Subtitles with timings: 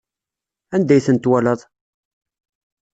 [0.75, 1.59] Anda ay tent-twalaḍ?